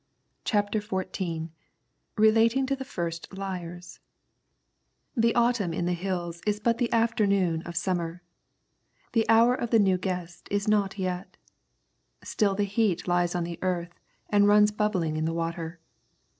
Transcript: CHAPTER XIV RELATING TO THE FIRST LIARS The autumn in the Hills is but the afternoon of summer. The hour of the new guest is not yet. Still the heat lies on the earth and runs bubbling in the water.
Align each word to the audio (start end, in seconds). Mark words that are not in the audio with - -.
CHAPTER 0.45 0.79
XIV 0.79 1.49
RELATING 2.17 2.65
TO 2.65 2.75
THE 2.75 2.83
FIRST 2.83 3.37
LIARS 3.37 3.99
The 5.15 5.35
autumn 5.35 5.75
in 5.75 5.85
the 5.85 5.93
Hills 5.93 6.41
is 6.47 6.59
but 6.59 6.79
the 6.79 6.91
afternoon 6.91 7.61
of 7.67 7.75
summer. 7.75 8.23
The 9.13 9.29
hour 9.29 9.53
of 9.53 9.69
the 9.69 9.77
new 9.77 9.99
guest 9.99 10.47
is 10.49 10.67
not 10.67 10.97
yet. 10.97 11.37
Still 12.23 12.55
the 12.55 12.63
heat 12.63 13.07
lies 13.07 13.35
on 13.35 13.43
the 13.43 13.59
earth 13.61 13.93
and 14.31 14.47
runs 14.47 14.71
bubbling 14.71 15.17
in 15.17 15.25
the 15.25 15.35
water. 15.35 15.79